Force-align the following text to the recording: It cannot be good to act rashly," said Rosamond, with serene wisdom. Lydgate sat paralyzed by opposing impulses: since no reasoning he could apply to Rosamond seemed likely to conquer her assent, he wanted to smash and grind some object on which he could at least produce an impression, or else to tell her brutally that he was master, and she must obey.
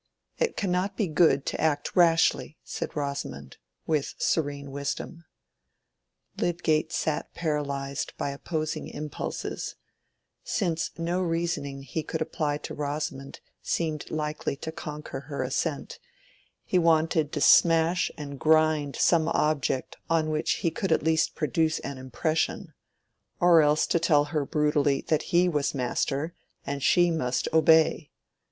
It 0.39 0.57
cannot 0.57 0.97
be 0.97 1.05
good 1.07 1.45
to 1.45 1.61
act 1.61 1.95
rashly," 1.95 2.57
said 2.63 2.95
Rosamond, 2.95 3.57
with 3.85 4.15
serene 4.17 4.71
wisdom. 4.71 5.25
Lydgate 6.39 6.91
sat 6.91 7.31
paralyzed 7.35 8.13
by 8.17 8.31
opposing 8.31 8.87
impulses: 8.87 9.75
since 10.43 10.89
no 10.97 11.21
reasoning 11.21 11.83
he 11.83 12.01
could 12.01 12.19
apply 12.19 12.57
to 12.65 12.73
Rosamond 12.73 13.41
seemed 13.61 14.09
likely 14.09 14.55
to 14.55 14.71
conquer 14.71 15.19
her 15.19 15.43
assent, 15.43 15.99
he 16.63 16.79
wanted 16.79 17.31
to 17.33 17.39
smash 17.39 18.09
and 18.17 18.39
grind 18.39 18.95
some 18.95 19.27
object 19.27 19.97
on 20.09 20.31
which 20.31 20.53
he 20.65 20.71
could 20.71 20.91
at 20.91 21.03
least 21.03 21.35
produce 21.35 21.77
an 21.81 21.99
impression, 21.99 22.73
or 23.39 23.61
else 23.61 23.85
to 23.85 23.99
tell 23.99 24.25
her 24.33 24.45
brutally 24.47 25.01
that 25.09 25.21
he 25.29 25.47
was 25.47 25.75
master, 25.75 26.33
and 26.65 26.81
she 26.81 27.11
must 27.11 27.47
obey. 27.53 28.09